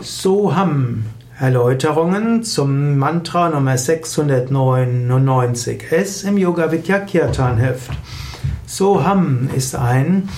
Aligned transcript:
Soham. 0.00 1.04
Erläuterungen 1.38 2.42
zum 2.44 2.96
Mantra 2.98 3.50
Nummer 3.50 3.74
699s 3.74 6.26
im 6.26 6.38
Yoga 6.38 6.70
Vidya 6.70 7.00
Kirtan 7.00 7.58
Heft. 7.58 7.90
Soham 8.64 9.50
ist 9.54 9.74
ein 9.74 10.28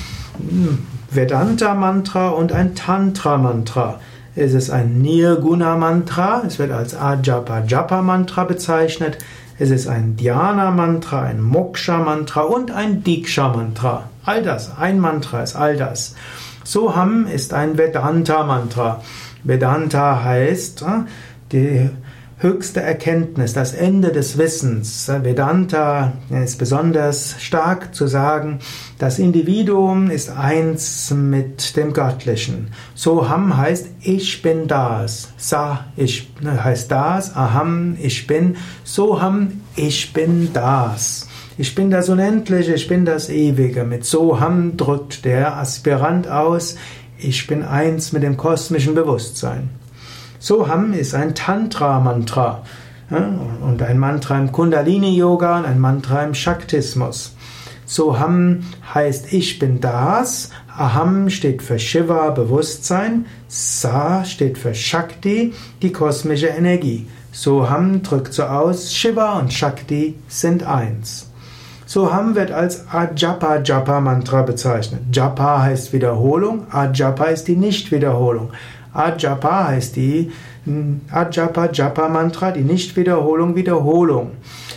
Vedanta 1.11 1.75
Mantra 1.75 2.31
und 2.31 2.53
ein 2.53 2.75
Tantra 2.75 3.37
Mantra. 3.37 4.01
Es 4.35 4.55
ist 4.55 4.71
ein 4.71 5.03
Nirguna 5.03 5.77
Mantra, 5.77 6.43
es 6.47 6.59
wird 6.59 6.73
als 6.73 6.97
Ajapa 6.97 7.65
Japa 7.67 8.01
Mantra 8.03 8.45
bezeichnet. 8.45 9.19
Es 9.59 9.69
ist 9.71 9.87
ein 9.87 10.17
Dhyana 10.17 10.71
Mantra, 10.71 11.21
ein 11.23 11.43
Moksha 11.43 11.99
Mantra 11.99 12.41
und 12.41 12.71
ein 12.71 13.05
Diksha 13.05 13.51
Mantra. 13.51 14.09
All 14.25 14.43
das, 14.43 14.79
ein 14.79 14.99
Mantra 14.99 15.43
ist 15.43 15.55
all 15.55 15.77
das. 15.77 16.15
Soham 16.65 17.27
ist 17.27 17.53
ein 17.53 17.77
Vedanta 17.77 18.43
Mantra. 18.45 19.03
Vedanta 19.45 20.25
heißt 20.25 20.83
äh, 20.83 21.05
die 21.53 21.91
höchste 22.39 22.83
Erkenntnis, 22.83 23.55
das 23.55 23.73
Ende 23.73 24.13
des 24.13 24.37
Wissens. 24.37 25.09
Vedanta 25.09 26.13
ist 26.43 26.59
besonders 26.59 27.37
stark 27.41 27.95
zu 27.95 28.07
sagen, 28.07 28.59
das 28.99 29.19
Individuum 29.19 30.11
ist 30.11 30.31
eins 30.31 31.11
mit 31.11 31.77
dem 31.77 31.93
Göttlichen. 31.93 32.69
Soham 32.95 33.57
heißt 33.57 33.89
ich 34.03 34.43
bin 34.43 34.67
das. 34.67 35.33
Sa 35.37 35.87
ich 35.97 36.33
ne, 36.43 36.63
heißt 36.63 36.91
das. 36.91 37.35
Aham 37.37 37.97
ich 38.01 38.27
bin. 38.27 38.57
Soham 38.83 39.61
ich 39.77 40.13
bin 40.13 40.51
das. 40.53 41.29
Ich 41.57 41.77
bin 41.77 41.89
das 41.89 42.09
Unendliche, 42.09 42.75
ich 42.75 42.89
bin 42.89 43.05
das 43.05 43.31
Ewige. 43.31 43.85
Mit 43.85 44.05
Soham 44.05 44.77
drückt 44.77 45.25
der 45.25 45.57
Aspirant 45.57 46.27
aus, 46.27 46.77
ich 47.27 47.47
bin 47.47 47.63
eins 47.63 48.13
mit 48.13 48.23
dem 48.23 48.37
kosmischen 48.37 48.95
Bewusstsein. 48.95 49.71
Soham 50.39 50.93
ist 50.93 51.15
ein 51.15 51.35
Tantra-Mantra 51.35 52.63
und 53.11 53.83
ein 53.83 53.99
Mantra 53.99 54.39
im 54.39 54.53
Kundalini-Yoga 54.53 55.59
und 55.59 55.65
ein 55.65 55.81
Mantra 55.81 56.23
im 56.23 56.35
Shaktismus. 56.35 57.35
Soham 57.87 58.65
heißt 58.95 59.33
ich 59.33 59.59
bin 59.59 59.81
das, 59.81 60.51
Aham 60.77 61.31
steht 61.31 61.63
für 61.63 61.79
Shiva, 61.79 62.31
Bewusstsein, 62.31 63.27
Sa 63.47 64.25
steht 64.25 64.59
für 64.59 64.75
Shakti, 64.75 65.53
die 65.83 65.93
kosmische 65.93 66.49
Energie. 66.49 67.07
Soham 67.31 68.03
drückt 68.03 68.35
so 68.35 68.45
aus, 68.45 68.93
Shiva 68.93 69.39
und 69.39 69.53
Shakti 69.53 70.17
sind 70.29 70.65
eins. 70.65 71.31
Soham 71.95 72.35
wird 72.35 72.51
als 72.51 72.87
Ajapa 72.93 73.61
Japa 73.63 74.01
Mantra 74.01 74.43
bezeichnet. 74.43 75.01
Japa 75.13 75.63
heißt 75.63 75.93
Wiederholung, 75.93 76.67
Ajapa 76.73 77.27
ist 77.27 77.47
die 77.47 77.55
Nichtwiederholung. 77.55 78.51
Ajapa 78.93 79.69
heißt 79.69 79.95
die 79.95 80.33
hm, 80.65 81.03
Ajapa 81.09 81.69
Japa 81.73 82.09
Mantra, 82.09 82.51
die 82.51 82.63
Nichtwiederholung, 82.63 83.55
Wiederholung. 83.55 84.33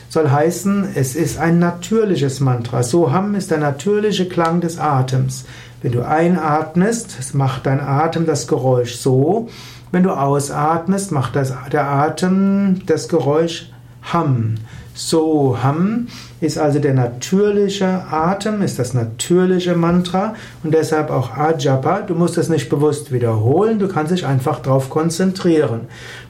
Soll 0.09 0.29
heißen, 0.29 0.89
es 0.93 1.15
ist 1.15 1.39
ein 1.39 1.57
natürliches 1.57 2.39
Mantra. 2.39 2.83
Soham 2.83 3.33
ist 3.33 3.49
der 3.49 3.57
natürliche 3.57 4.29
Klang 4.29 4.61
des 4.61 4.77
Atems. 4.77 5.45
Wenn 5.81 5.93
du 5.93 6.03
einatmest, 6.03 7.33
macht 7.33 7.65
dein 7.65 7.79
Atem 7.79 8.27
das 8.27 8.47
Geräusch 8.47 8.95
so. 8.95 9.49
Wenn 9.91 10.03
du 10.03 10.11
ausatmest, 10.11 11.11
macht 11.11 11.35
das, 11.35 11.51
der 11.71 11.89
Atem 11.89 12.85
das 12.85 13.09
Geräusch 13.09 13.71
Ham. 14.13 14.53
Soham 14.97 16.07
ist 16.41 16.57
also 16.57 16.79
der 16.79 16.95
natürliche 16.95 18.03
Atem, 18.09 18.63
ist 18.63 18.79
das 18.79 18.95
natürliche 18.95 19.75
Mantra 19.75 20.33
und 20.63 20.73
deshalb 20.73 21.11
auch 21.11 21.37
Ajapa. 21.37 22.01
Du 22.01 22.15
musst 22.15 22.37
es 22.39 22.49
nicht 22.49 22.67
bewusst 22.67 23.11
wiederholen, 23.11 23.77
du 23.77 23.87
kannst 23.87 24.11
dich 24.11 24.25
einfach 24.25 24.59
darauf 24.59 24.89
konzentrieren. 24.89 25.81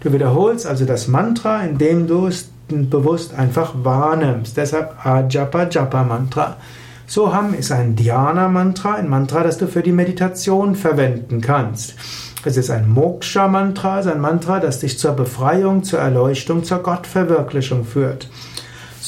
Du 0.01 0.11
wiederholst 0.11 0.67
also 0.67 0.83
das 0.83 1.07
Mantra, 1.07 1.61
indem 1.61 2.07
du 2.07 2.27
es 2.27 2.49
bewusst 2.67 3.33
einfach 3.35 3.73
wahrnimmst. 3.83 4.57
Deshalb 4.57 5.05
Ajapa 5.05 5.69
Japa 5.69 6.03
Mantra. 6.03 6.57
Soham 7.05 7.53
ist 7.53 7.71
ein 7.71 7.95
Dhyana 7.95 8.49
Mantra, 8.49 8.95
ein 8.95 9.07
Mantra, 9.07 9.43
das 9.43 9.57
du 9.57 9.67
für 9.67 9.81
die 9.81 9.93
Meditation 9.93 10.75
verwenden 10.75 11.39
kannst. 11.39 11.95
Es 12.43 12.57
ist 12.57 12.69
ein 12.69 12.89
Moksha-Mantra, 12.89 14.01
ein 14.01 14.19
Mantra, 14.19 14.59
das 14.59 14.79
dich 14.79 14.99
zur 14.99 15.13
Befreiung, 15.13 15.83
zur 15.83 15.99
Erleuchtung, 15.99 16.65
zur 16.65 16.79
Gottverwirklichung 16.79 17.85
führt. 17.85 18.29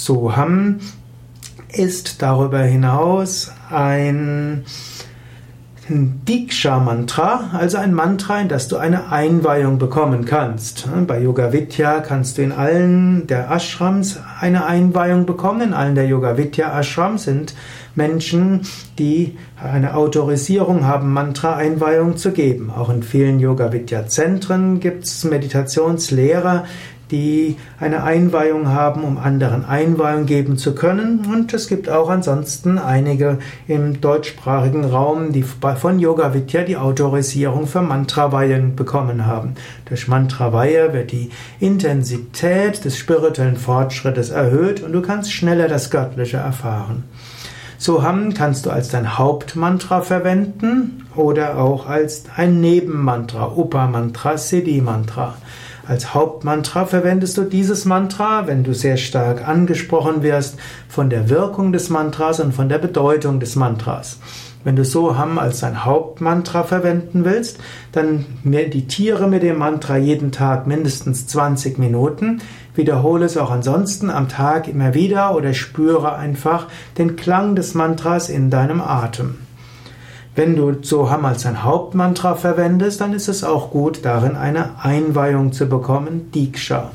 Soham 0.10 0.80
ist 1.72 2.24
darüber 2.24 2.62
hinaus 2.64 3.52
ein 3.70 4.66
Diksha-Mantra, 5.88 7.52
also 7.54 7.78
ein 7.78 7.94
Mantra, 7.94 8.42
in 8.42 8.48
das 8.48 8.68
du 8.68 8.78
eine 8.78 9.12
Einweihung 9.12 9.78
bekommen 9.78 10.26
kannst. 10.26 10.90
Bei 11.06 11.22
Yoga 11.22 11.54
Vidya 11.54 12.00
kannst 12.00 12.40
du 12.40 12.42
in 12.42 12.52
allen 12.52 13.28
der 13.28 13.52
Ashrams 13.52 14.20
eine 14.40 14.66
Einweihung 14.66 15.28
bekommen. 15.28 15.62
In 15.62 15.74
allen 15.76 15.94
der 15.94 16.08
Yoga 16.08 16.38
Vidya 16.38 16.80
Ashrams 16.80 17.26
sind 17.26 17.54
Menschen, 17.94 18.62
die 18.98 19.38
eine 19.62 19.94
Autorisierung 19.94 20.86
haben, 20.86 21.14
Mantra-Einweihung 21.14 22.18
zu 22.18 22.32
geben. 22.32 22.72
Auch 22.76 22.90
in 22.90 23.04
vielen 23.04 23.40
Yoga 23.40 23.72
Vidya 23.72 24.08
Zentren 24.08 24.80
gibt 24.80 25.04
es 25.04 25.24
Meditationslehrer, 25.24 26.66
die 27.12 27.58
eine 27.80 28.04
Einweihung 28.04 28.68
haben, 28.68 29.04
um 29.04 29.18
anderen 29.18 29.66
Einweihung 29.66 30.26
geben 30.26 30.58
zu 30.58 30.76
können. 30.76 31.26
Und 31.32 31.54
es 31.54 31.68
gibt 31.68 31.90
auch 31.90 32.10
ansonsten 32.10 32.78
einige 32.78 33.40
im 33.68 34.02
deutschsprachigen 34.02 34.86
Raum, 34.86 35.32
die 35.32 35.44
von 35.44 36.00
Yoga 36.00 36.34
Vidya 36.34 36.64
die 36.64 36.78
Autorisierung 36.78 37.68
für 37.68 37.82
Mantraweihen 37.82 38.76
bekommen 38.76 39.26
haben. 39.26 39.56
Durch 39.86 40.08
Mantraweihe 40.08 40.94
wird 40.94 41.12
die 41.12 41.32
Intensität 41.60 42.86
des 42.86 42.98
spirituellen 42.98 43.58
Fortschrittes 43.58 44.30
erhöht 44.30 44.82
und 44.82 44.94
du 44.94 45.02
kannst 45.02 45.32
schneller 45.32 45.68
das 45.68 45.90
Göttliche 45.90 46.38
erfahren. 46.38 47.04
Soham 47.80 48.34
kannst 48.34 48.66
du 48.66 48.72
als 48.72 48.90
dein 48.90 49.18
Hauptmantra 49.18 50.02
verwenden 50.02 51.08
oder 51.16 51.58
auch 51.58 51.88
als 51.88 52.26
ein 52.36 52.60
Nebenmantra, 52.60 53.54
Upa-Mantra, 53.56 54.38
Siddhi-Mantra. 54.38 55.36
Als 55.90 56.14
Hauptmantra 56.14 56.86
verwendest 56.86 57.36
du 57.40 57.46
dieses 57.46 57.84
Mantra, 57.86 58.46
wenn 58.46 58.64
du 58.64 58.76
sehr 58.76 58.96
stark 58.96 59.48
angesprochen 59.48 60.22
wirst 60.22 60.60
von 60.88 61.10
der 61.10 61.32
Wirkung 61.32 61.74
des 61.74 61.90
Mantras 61.90 62.40
und 62.40 62.54
von 62.54 62.70
der 62.70 62.78
Bedeutung 62.78 63.40
des 63.40 63.56
Mantras. 63.56 64.20
Wenn 64.64 64.76
du 64.76 64.86
Soham 64.86 65.40
als 65.40 65.62
dein 65.62 65.86
Hauptmantra 65.86 66.62
verwenden 66.62 67.26
willst, 67.26 67.58
dann 67.92 68.28
meditiere 68.44 69.28
mit 69.28 69.42
dem 69.42 69.58
Mantra 69.58 69.98
jeden 69.98 70.32
Tag 70.32 70.68
mindestens 70.68 71.26
20 71.26 71.80
Minuten. 71.80 72.44
Wiederhole 72.76 73.26
es 73.26 73.36
auch 73.36 73.50
ansonsten 73.50 74.12
am 74.12 74.30
Tag 74.30 74.68
immer 74.68 74.94
wieder 74.94 75.36
oder 75.36 75.56
spüre 75.56 76.14
einfach 76.14 76.68
den 77.00 77.16
Klang 77.16 77.56
des 77.56 77.74
Mantras 77.74 78.30
in 78.30 78.52
deinem 78.52 78.80
Atem. 78.80 79.40
Wenn 80.40 80.56
du 80.56 80.74
Soham 80.82 81.26
als 81.26 81.46
ein 81.46 81.64
Hauptmantra 81.66 82.34
verwendest, 82.34 83.02
dann 83.02 83.12
ist 83.12 83.28
es 83.28 83.44
auch 83.44 83.72
gut, 83.72 84.06
darin 84.06 84.38
eine 84.38 84.82
Einweihung 84.82 85.52
zu 85.52 85.66
bekommen, 85.66 86.32
Diksha. 86.32 86.94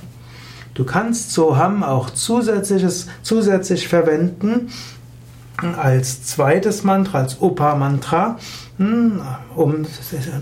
Du 0.72 0.84
kannst 0.84 1.32
Soham 1.32 1.82
auch 1.82 2.08
zusätzliches, 2.08 3.06
zusätzlich 3.20 3.86
verwenden 3.86 4.70
als 5.62 6.24
zweites 6.24 6.82
Mantra, 6.84 7.20
als 7.20 7.40
Upa-Mantra, 7.40 8.36
hm, 8.76 9.22
um 9.54 9.86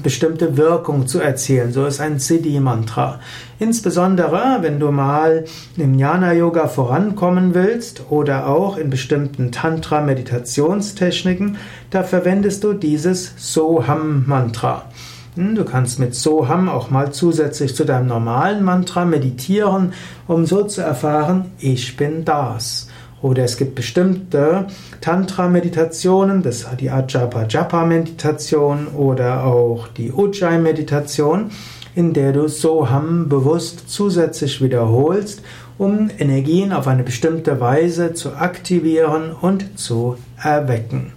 bestimmte 0.02 0.56
Wirkung 0.56 1.06
zu 1.06 1.20
erzielen. 1.20 1.70
So 1.72 1.84
ist 1.84 2.00
ein 2.00 2.18
Siddhi-Mantra. 2.18 3.20
Insbesondere, 3.58 4.62
wenn 4.62 4.80
du 4.80 4.90
mal 4.90 5.44
im 5.76 5.92
Jnana-Yoga 5.94 6.68
vorankommen 6.68 7.52
willst 7.54 8.04
oder 8.08 8.46
auch 8.46 8.78
in 8.78 8.88
bestimmten 8.88 9.52
Tantra-Meditationstechniken, 9.52 11.58
da 11.90 12.02
verwendest 12.02 12.64
du 12.64 12.72
dieses 12.72 13.34
Soham-Mantra. 13.36 14.86
Hm, 15.34 15.54
du 15.54 15.64
kannst 15.64 15.98
mit 15.98 16.14
Soham 16.14 16.70
auch 16.70 16.88
mal 16.90 17.12
zusätzlich 17.12 17.74
zu 17.74 17.84
deinem 17.84 18.06
normalen 18.06 18.64
Mantra 18.64 19.04
meditieren, 19.04 19.92
um 20.26 20.46
so 20.46 20.64
zu 20.64 20.80
erfahren, 20.80 21.50
ich 21.58 21.98
bin 21.98 22.24
das. 22.24 22.88
Oder 23.22 23.44
es 23.44 23.56
gibt 23.56 23.76
bestimmte 23.76 24.66
Tantra-Meditationen, 25.00 26.42
das 26.42 26.66
die 26.78 26.90
Ajapa-Japa-Meditation 26.90 28.88
oder 28.88 29.44
auch 29.44 29.86
die 29.88 30.12
Ujjayi-Meditation, 30.12 31.52
in 31.94 32.12
der 32.12 32.32
du 32.32 32.48
Soham 32.48 33.28
bewusst 33.28 33.84
zusätzlich 33.88 34.60
wiederholst, 34.60 35.42
um 35.78 36.10
Energien 36.18 36.72
auf 36.72 36.88
eine 36.88 37.04
bestimmte 37.04 37.60
Weise 37.60 38.12
zu 38.12 38.34
aktivieren 38.34 39.32
und 39.32 39.78
zu 39.78 40.16
erwecken. 40.42 41.12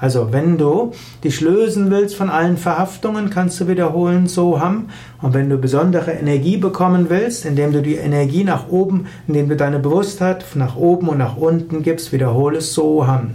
Also 0.00 0.32
wenn 0.32 0.56
du 0.56 0.92
dich 1.22 1.40
lösen 1.42 1.90
willst 1.90 2.16
von 2.16 2.30
allen 2.30 2.56
Verhaftungen, 2.56 3.28
kannst 3.28 3.60
du 3.60 3.68
wiederholen 3.68 4.26
Soham. 4.26 4.88
Und 5.20 5.34
wenn 5.34 5.50
du 5.50 5.58
besondere 5.58 6.12
Energie 6.12 6.56
bekommen 6.56 7.10
willst, 7.10 7.44
indem 7.44 7.72
du 7.72 7.82
die 7.82 7.96
Energie 7.96 8.44
nach 8.44 8.68
oben, 8.68 9.06
indem 9.28 9.50
du 9.50 9.56
deine 9.56 9.78
Bewusstheit 9.78 10.44
nach 10.54 10.76
oben 10.76 11.08
und 11.08 11.18
nach 11.18 11.36
unten 11.36 11.82
gibst, 11.82 12.12
wiederhole 12.12 12.62
Soham. 12.62 13.34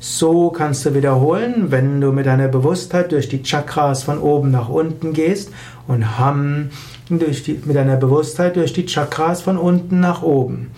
So 0.00 0.50
kannst 0.50 0.86
du 0.86 0.94
wiederholen, 0.94 1.66
wenn 1.70 2.00
du 2.00 2.12
mit 2.12 2.26
deiner 2.26 2.48
Bewusstheit 2.48 3.12
durch 3.12 3.28
die 3.28 3.42
Chakras 3.42 4.02
von 4.02 4.18
oben 4.18 4.50
nach 4.50 4.68
unten 4.68 5.12
gehst 5.12 5.50
und 5.86 6.18
Ham 6.18 6.70
durch 7.10 7.42
die, 7.42 7.60
mit 7.64 7.76
deiner 7.76 7.96
Bewusstheit 7.96 8.56
durch 8.56 8.72
die 8.72 8.86
Chakras 8.86 9.42
von 9.42 9.56
unten 9.58 10.00
nach 10.00 10.22
oben. 10.22 10.70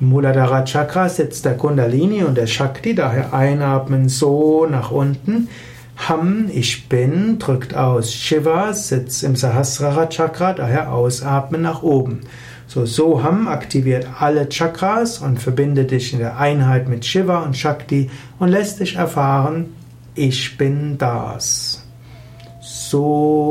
Muladhara 0.00 0.64
Chakra 0.64 1.08
sitzt 1.08 1.44
der 1.44 1.56
Kundalini 1.56 2.22
und 2.22 2.36
der 2.36 2.46
Shakti, 2.46 2.94
daher 2.94 3.34
einatmen 3.34 4.08
so 4.08 4.64
nach 4.66 4.92
unten. 4.92 5.48
Ham, 6.08 6.48
ich 6.52 6.88
bin, 6.88 7.40
drückt 7.40 7.74
aus. 7.74 8.14
Shiva 8.14 8.72
sitzt 8.72 9.24
im 9.24 9.34
Sahasrara 9.34 10.06
Chakra, 10.06 10.52
daher 10.52 10.92
ausatmen 10.92 11.62
nach 11.62 11.82
oben. 11.82 12.20
So 12.68 12.86
Soham 12.86 13.48
aktiviert 13.48 14.06
alle 14.20 14.48
Chakras 14.48 15.18
und 15.18 15.40
verbindet 15.40 15.90
dich 15.90 16.12
in 16.12 16.20
der 16.20 16.38
Einheit 16.38 16.88
mit 16.88 17.04
Shiva 17.04 17.38
und 17.38 17.56
Shakti 17.56 18.08
und 18.38 18.50
lässt 18.50 18.78
dich 18.78 18.94
erfahren, 18.94 19.74
ich 20.14 20.56
bin 20.56 20.96
das. 20.98 21.82
Soham. 22.60 23.48